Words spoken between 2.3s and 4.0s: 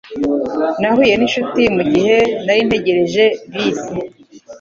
nari ntegereje bisi.